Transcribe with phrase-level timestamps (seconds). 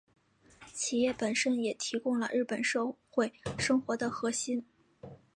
[0.73, 4.65] 企业本身也提供了日本社会生活的核心。